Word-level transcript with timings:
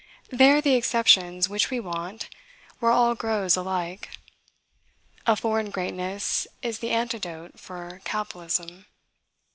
They 0.29 0.49
are 0.49 0.61
the 0.61 0.73
exceptions 0.73 1.47
which 1.47 1.69
we 1.69 1.79
want, 1.79 2.27
where 2.79 2.91
all 2.91 3.13
grows 3.13 3.55
alike. 3.55 4.09
A 5.27 5.35
foreign 5.35 5.69
greatness 5.69 6.47
is 6.63 6.79
the 6.79 6.89
antidote 6.89 7.59
for 7.59 8.01
cabalism. 8.03 8.87